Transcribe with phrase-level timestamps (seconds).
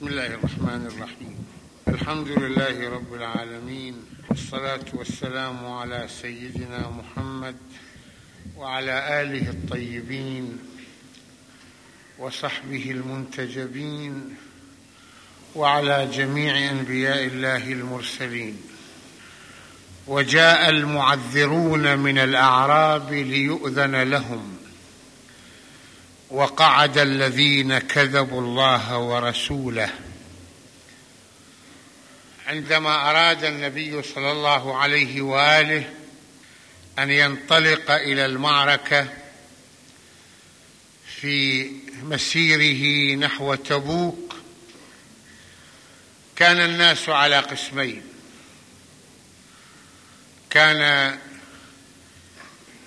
[0.00, 1.36] بسم الله الرحمن الرحيم.
[1.88, 3.94] الحمد لله رب العالمين
[4.28, 7.56] والصلاة والسلام على سيدنا محمد
[8.56, 10.58] وعلى آله الطيبين
[12.18, 14.34] وصحبه المنتجبين
[15.54, 18.62] وعلى جميع أنبياء الله المرسلين.
[20.06, 24.59] وجاء المعذرون من الأعراب ليؤذن لهم.
[26.30, 29.90] وقعد الذين كذبوا الله ورسوله.
[32.46, 35.94] عندما أراد النبي صلى الله عليه وآله
[36.98, 39.08] أن ينطلق إلى المعركة
[41.20, 41.70] في
[42.02, 44.34] مسيره نحو تبوك
[46.36, 48.02] كان الناس على قسمين.
[50.50, 51.18] كان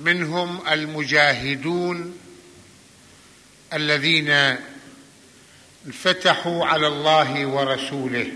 [0.00, 2.18] منهم المجاهدون
[3.72, 4.56] الذين
[5.86, 8.32] انفتحوا على الله ورسوله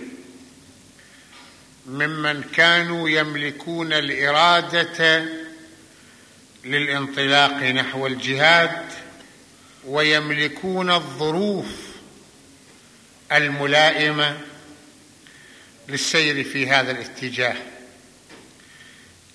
[1.87, 5.25] ممن كانوا يملكون الإرادة
[6.65, 8.87] للانطلاق نحو الجهاد
[9.87, 11.67] ويملكون الظروف
[13.33, 14.41] الملائمة
[15.89, 17.57] للسير في هذا الاتجاه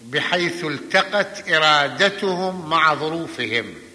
[0.02, 3.86] بحيث التقت إرادتهم مع ظروفهم.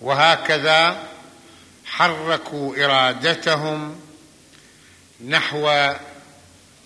[0.00, 1.08] وهكذا
[1.86, 4.00] حركوا إرادتهم
[5.28, 5.92] نحو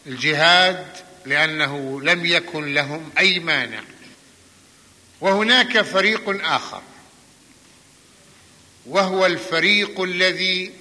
[0.06, 0.86] الجهاد
[1.26, 3.80] لأنه لم يكن لهم أي مانع.
[5.20, 6.82] وهناك فريق آخر
[8.86, 10.72] وهو الفريق الذي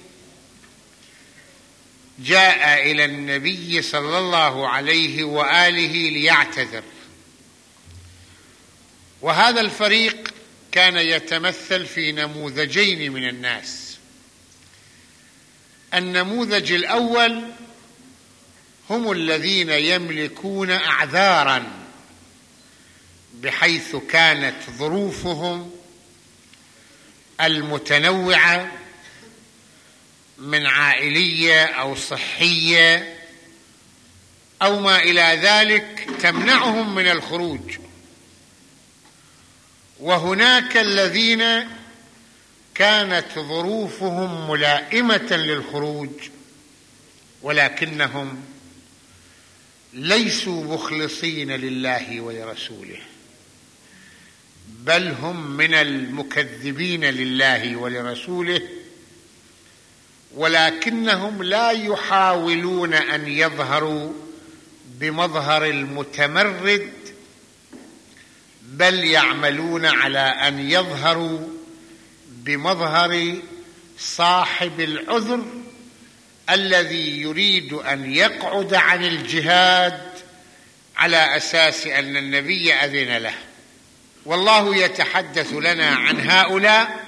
[2.18, 6.82] جاء إلى النبي صلى الله عليه وآله ليعتذر.
[9.20, 10.31] وهذا الفريق
[10.72, 13.98] كان يتمثل في نموذجين من الناس.
[15.94, 17.42] النموذج الأول
[18.90, 21.72] هم الذين يملكون اعذارا
[23.34, 25.70] بحيث كانت ظروفهم
[27.40, 28.72] المتنوعة
[30.38, 33.18] من عائلية أو صحية
[34.62, 37.78] أو ما إلى ذلك تمنعهم من الخروج.
[40.02, 41.68] وهناك الذين
[42.74, 46.10] كانت ظروفهم ملائمة للخروج
[47.42, 48.44] ولكنهم
[49.92, 52.98] ليسوا مخلصين لله ولرسوله
[54.68, 58.60] بل هم من المكذبين لله ولرسوله
[60.34, 64.12] ولكنهم لا يحاولون أن يظهروا
[64.86, 67.01] بمظهر المتمرد
[68.72, 71.48] بل يعملون على أن يظهروا
[72.26, 73.36] بمظهر
[73.98, 75.44] صاحب العذر
[76.50, 80.00] الذي يريد أن يقعد عن الجهاد
[80.96, 83.34] على أساس أن النبي أذن له.
[84.24, 87.04] والله يتحدث لنا عن هؤلاء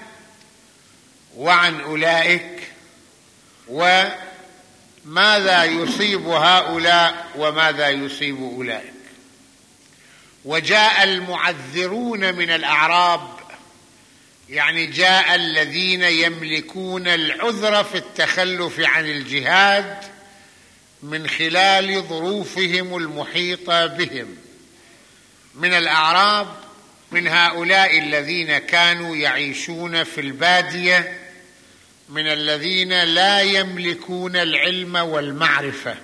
[1.37, 2.63] وعن أولئك
[3.69, 8.94] وماذا يصيب هؤلاء وماذا يصيب أولئك.
[10.45, 13.35] وجاء المعذرون من الأعراب
[14.49, 19.99] يعني جاء الذين يملكون العذر في التخلف عن الجهاد
[21.03, 24.37] من خلال ظروفهم المحيطة بهم.
[25.55, 26.49] من الأعراب
[27.11, 31.19] من هؤلاء الذين كانوا يعيشون في البادية
[32.09, 35.97] من الذين لا يملكون العلم والمعرفة.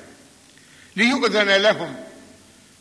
[0.96, 2.09] ليؤذن لهم.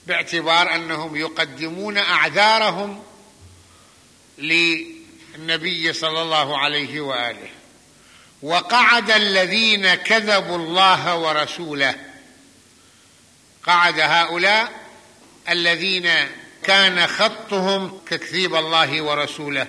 [0.10, 3.04] باعتبار أنهم يقدمون أعذارهم
[4.38, 7.50] للنبي صلى الله عليه وآله.
[8.42, 11.96] وقعد الذين كذبوا الله ورسوله.
[13.64, 14.72] قعد هؤلاء
[15.50, 16.10] الذين
[16.64, 19.68] كان خطهم تكذيب الله ورسوله.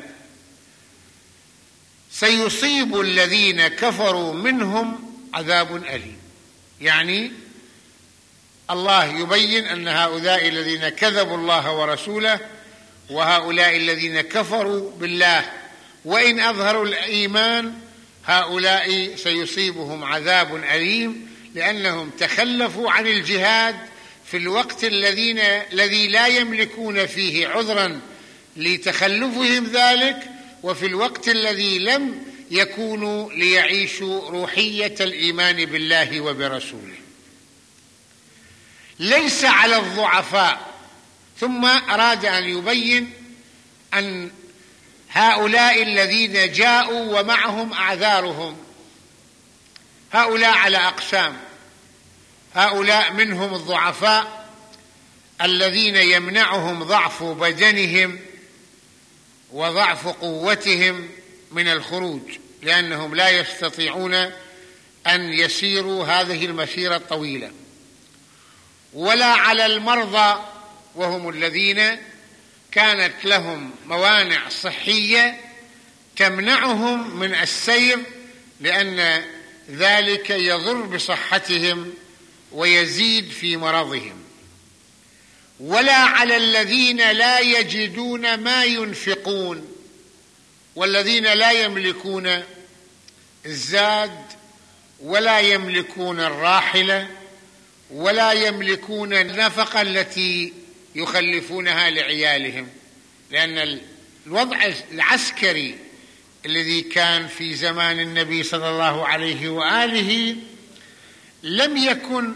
[2.11, 6.19] سيصيب الذين كفروا منهم عذاب أليم.
[6.81, 7.33] يعني
[8.71, 12.41] الله يبين أن هؤلاء الذين كذبوا الله ورسوله
[13.11, 15.45] وهؤلاء الذين كفروا بالله
[16.05, 17.73] وإن أظهروا الإيمان
[18.27, 23.77] هؤلاء سيصيبهم عذاب أليم لأنهم تخلفوا عن الجهاد
[24.27, 28.01] في الوقت الذين الذي لا يملكون فيه عذرا
[28.57, 30.17] لتخلفهم ذلك
[30.63, 37.00] وفي الوقت الذي لم يكونوا ليعيشوا روحية الإيمان بالله وبرسوله.
[39.01, 40.71] ليس على الضعفاء.
[41.41, 43.13] ثم أراد أن يبين
[43.95, 44.31] أن
[45.11, 48.57] هؤلاء الذين جاءوا ومعهم أعذارهم.
[50.13, 51.37] هؤلاء على أقسام.
[52.55, 54.51] هؤلاء منهم الضعفاء
[55.43, 58.19] الذين يمنعهم ضعف بدنهم
[59.53, 61.09] وضعف قوتهم
[61.53, 62.23] من الخروج
[62.63, 64.15] لأنهم لا يستطيعون
[65.07, 67.51] أن يسيروا هذه المسيرة الطويلة.
[68.93, 70.41] ولا على المرضى
[70.95, 71.97] وهم الذين
[72.73, 75.41] كانت لهم موانع صحية
[76.17, 77.99] تمنعهم من السير
[78.61, 79.25] لأن
[79.71, 81.95] ذلك يضر بصحتهم
[82.53, 84.17] ويزيد في مرضهم.
[85.61, 89.73] ولا على الذين لا يجدون ما ينفقون
[90.77, 92.43] والذين لا يملكون
[93.47, 94.25] الزاد
[95.01, 97.09] ولا يملكون الراحلة
[97.93, 100.53] ولا يملكون النفقة التي
[100.95, 102.69] يخلفونها لعيالهم.
[103.31, 103.81] لأن
[104.27, 105.77] الوضع العسكري
[106.47, 110.37] الذي كان في زمان النبي صلى الله عليه وآله
[111.43, 112.35] لم يكن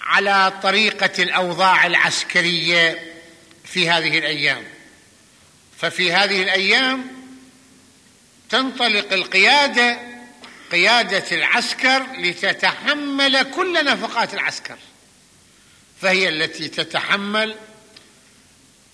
[0.00, 3.12] على طريقة الأوضاع العسكرية
[3.64, 4.64] في هذه الأيام.
[5.78, 7.06] ففي هذه الأيام
[8.50, 10.09] تنطلق القيادة
[10.72, 14.76] قيادة العسكر لتتحمل كل نفقات العسكر.
[16.02, 17.54] فهي التي تتحمل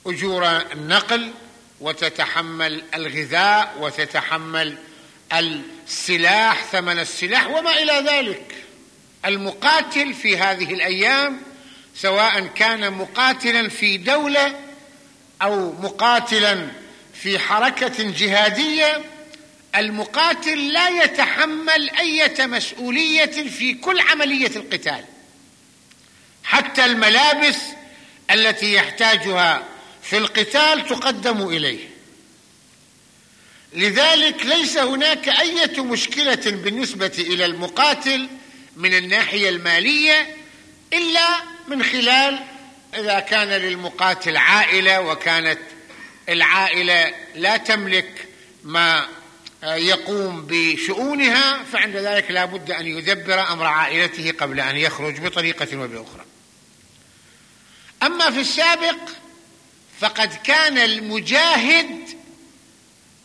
[0.07, 1.33] أجور النقل
[1.81, 4.79] وتتحمل الغذاء وتتحمل
[5.33, 8.55] السلاح ثمن السلاح وما إلى ذلك.
[9.27, 11.41] المقاتل في هذه الأيام
[11.97, 14.61] سواء كان مقاتلا في دولة
[15.43, 16.69] أو مقاتلا
[17.15, 19.05] في حركة جهادية
[19.77, 25.05] المقاتل لا يتحمل أي مسؤولية في كل عملية القتال.
[26.45, 27.57] حتى الملابس
[28.31, 29.65] التي يحتاجها
[30.03, 31.89] في القتال تقدم إليه.
[33.73, 38.29] لذلك ليس هناك أي مشكلة بالنسبة إلى المقاتل
[38.77, 40.37] من الناحية المالية
[40.93, 41.29] إلا
[41.69, 42.39] من خلال
[42.95, 45.59] إذا كان للمقاتل عائلة وكانت
[46.29, 48.29] العائلة لا تملك
[48.65, 49.09] ما
[49.63, 56.25] يقوم بشؤونها فعند ذلك لا بد أن يدبر أمر عائلته قبل أن يخرج بطريقة وبأخرى.
[58.03, 58.99] أما في السابق
[60.01, 62.09] فقد كان المجاهد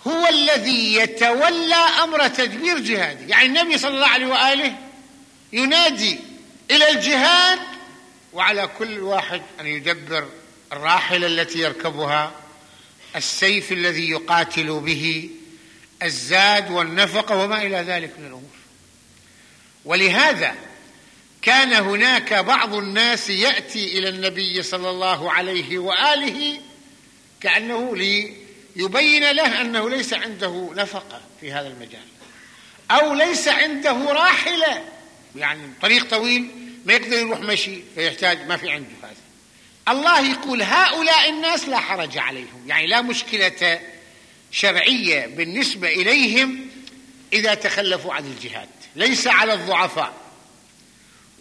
[0.07, 4.77] هو الذي يتولى أمر تدبير جهاده يعني النبي صلى الله عليه وآله
[5.53, 6.19] ينادي
[6.71, 7.59] إلى الجهاد
[8.33, 10.27] وعلى كل واحد أن يدبر
[10.73, 12.31] الراحلة التي يركبها
[13.15, 15.29] السيف الذي يقاتل به
[16.03, 18.51] الزاد والنفقه وما إلى ذلك من الأمور.
[19.85, 20.55] ولهذا
[21.41, 26.61] كان هناك بعض الناس يأتي إلى النبي صلى الله عليه وآله
[27.41, 32.05] كأنه ليبين له أنه ليس عنده نفقة في هذا المجال
[32.91, 34.83] أو ليس عنده راحلة
[35.35, 36.47] يعني طريق طويل
[36.85, 39.15] ما يقدر يروح مشي فيحتاج ما في عنده هذا.
[39.89, 43.79] الله يقول هؤلاء الناس لا حرج عليهم يعني لا مشكلة
[44.51, 46.67] شرعية بالنسبة إليهم
[47.33, 48.69] إذا تخلفوا عن الجهاد.
[48.95, 50.13] ليس على الضعفاء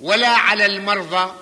[0.01, 1.35] ولا على المرضى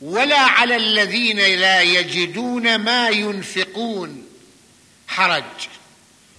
[0.00, 4.26] ولا على الذين لا يجدون ما ينفقون
[5.08, 5.44] حرج.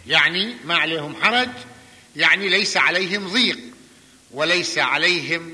[0.08, 1.50] يعني ما عليهم حرج
[2.16, 3.60] يعني ليس عليهم ضيق
[4.32, 5.54] وليس عليهم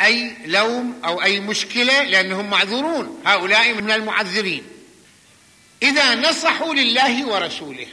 [0.00, 4.62] أي لوم أو أي مشكلة لأنهم معذورون هؤلاء من المعذرين.
[5.82, 7.86] إذا نصحوا لله ورسوله.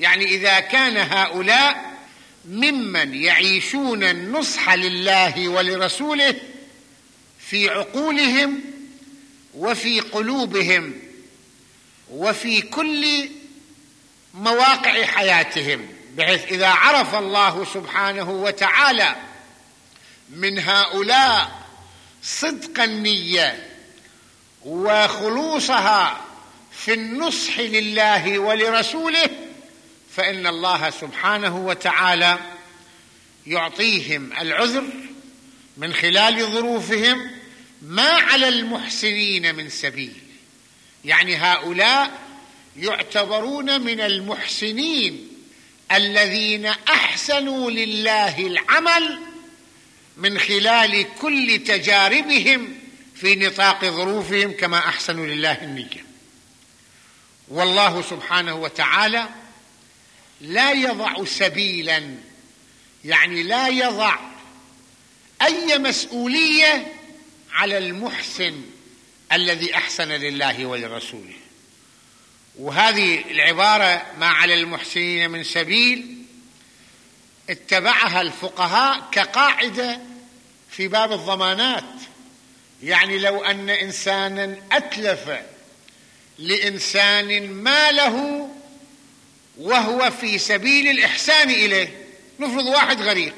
[0.00, 1.98] يعني إذا كان هؤلاء
[2.44, 6.34] ممن يعيشون النصح لله ولرسوله
[7.38, 8.60] في عقولهم
[9.54, 10.94] وفي قلوبهم
[12.10, 13.28] وفي كل
[14.34, 19.16] مواقع حياتهم بحيث إذا عرف الله سبحانه وتعالى
[20.30, 21.62] من هؤلاء
[22.22, 23.68] صدق النية
[24.64, 26.20] وخلوصها
[26.72, 29.47] في النصح لله ولرسوله
[30.18, 32.38] فإن الله سبحانه وتعالى
[33.46, 34.84] يعطيهم العذر
[35.76, 37.30] من خلال ظروفهم
[37.82, 40.12] ما على المحسنين من سبيل.
[41.04, 42.18] يعني هؤلاء
[42.76, 45.28] يعتبرون من المحسنين
[45.92, 49.18] الذين أحسنوا لله العمل
[50.16, 52.78] من خلال كل تجاربهم
[53.14, 56.06] في نطاق ظروفهم كما أحسنوا لله النية.
[57.48, 59.28] والله سبحانه وتعالى
[60.40, 62.14] لا يضع سبيلا
[63.04, 64.18] يعني لا يضع
[65.42, 66.92] أي مسؤولية
[67.52, 68.62] على المحسن
[69.32, 71.34] الذي أحسن لله ولرسوله.
[72.58, 76.24] وهذه العبارة ما على المحسنين من سبيل
[77.50, 80.00] اتبعها الفقهاء كقاعدة
[80.70, 81.84] في باب الضمانات.
[82.82, 85.30] يعني لو أن انسانا أتلف
[86.38, 88.48] لإنسان ماله
[89.58, 92.06] وهو في سبيل الإحسان إليه.
[92.40, 93.34] نفرض واحد غريق.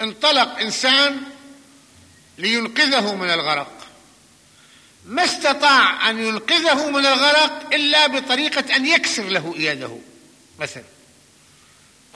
[0.00, 1.22] انطلق إنسان
[2.38, 3.88] لينقذه من الغرق.
[5.06, 9.98] ما استطاع أن ينقذه من الغرق إلا بطريقة أن يكسر له يده
[10.58, 10.84] مثلا.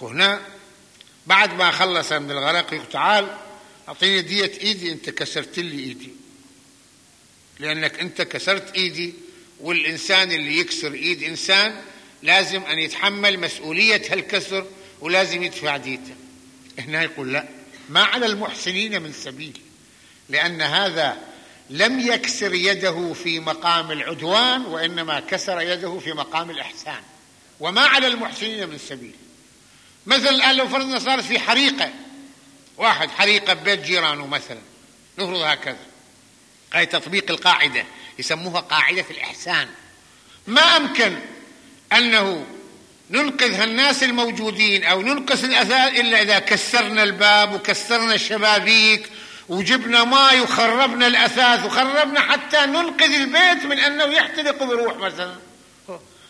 [0.02, 0.40] هنا
[1.26, 3.36] بعد ما خلص من الغرق يقول تعال
[3.88, 6.10] أعطيني دية إيدي أنت كسرت لي إيدي.
[7.58, 9.14] لأنك أنت كسرت إيدي
[9.60, 11.82] والإنسان اللي يكسر إيد إنسان
[12.22, 14.66] لازم أن يتحمل مسؤولية هالكسر
[15.00, 16.14] ولازم يدفع ديته.
[16.78, 17.48] هنا يقول لا
[17.88, 19.60] ما على المحسنين من سبيل
[20.28, 21.16] لأن هذا
[21.70, 27.00] لم يكسر يده في مقام العدوان وإنما كسر يده في مقام الإحسان.
[27.60, 29.14] وما على المحسنين من سبيل.
[30.06, 31.90] مثلا الآن لو فرضنا صارت في حريقة
[32.76, 34.58] واحد حريقة ببيت جيرانه مثلا
[35.18, 35.78] نفرض هكذا
[36.72, 37.84] هاي تطبيق القاعدة
[38.18, 39.68] يسموها قاعدة الإحسان.
[40.46, 41.18] ما أمكن
[41.92, 42.46] أنه
[43.10, 49.10] ننقذ هالناس الموجودين أو ننقذ الاثاث إلا إذا كسرنا الباب وكسرنا الشبابيك
[49.48, 55.34] وجبنا ماء وخربنا الأثاث وخربنا حتى ننقذ البيت من أنه يحترق ويروح مثلا.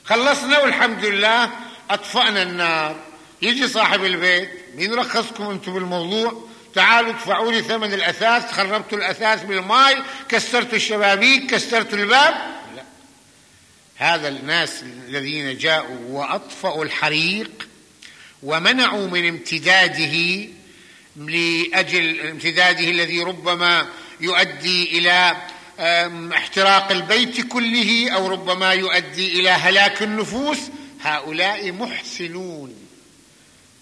[0.04, 1.50] خلصنا والحمد لله
[1.90, 2.96] أطفأنا النار.
[3.42, 6.44] يجي صاحب البيت مين رخصكم أنتم بالموضوع؟
[6.74, 12.55] تعالوا ادفعوا لي ثمن الأثاث خربتوا الأثاث بالماء كسرتوا الشبابيك كسرتوا الباب.
[13.98, 17.68] هذا الناس الذين جاءوا وأطفأوا الحريق
[18.42, 20.46] ومنعوا من امتداده
[21.16, 23.88] لأجل امتداده الذي ربما
[24.20, 25.36] يؤدي إلى
[26.36, 30.58] احتراق البيت كله أو ربما يؤدي إلى هلاك النفوس.
[31.02, 32.74] هؤلاء محسنون.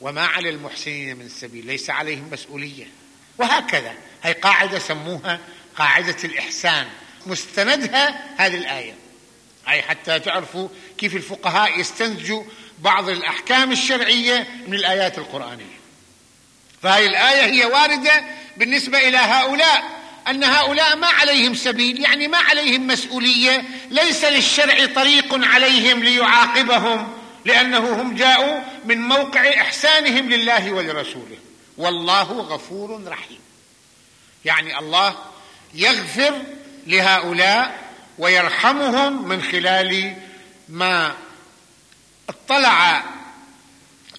[0.00, 2.86] وما على المحسنين من سبيل ليس عليهم مسؤولية.
[3.38, 5.40] وهكذا هي قاعدة سموها
[5.76, 6.86] قاعدة الإحسان.
[7.26, 9.03] مستندها هذه الآية.
[9.68, 10.68] أي حتى تعرفوا
[10.98, 12.44] كيف الفقهاء يستنتجوا
[12.78, 15.78] بعض الأحكام الشرعية من الآيات القرآنية.
[16.82, 18.24] فهذه الآية هي واردة
[18.56, 19.84] بالنسبة إلى هؤلاء
[20.28, 27.12] أن هؤلاء ما عليهم سبيل يعني ما عليهم مسؤولية ليس للشرع طريق عليهم ليعاقبهم
[27.44, 31.36] لأنه هم جاءوا من موقع إحسانهم لله ولرسوله.
[31.76, 33.38] والله غفور رحيم.
[34.44, 35.16] يعني الله
[35.74, 36.42] يغفر
[36.86, 37.83] لهؤلاء
[38.18, 40.16] ويرحمهم من خلال
[40.68, 41.14] ما
[42.28, 43.04] اطلع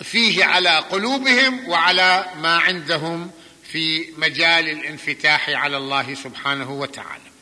[0.04, 3.32] فيه على قلوبهم وعلى ما عندهم
[3.72, 7.35] في مجال الانفتاح على الله سبحانه وتعالى.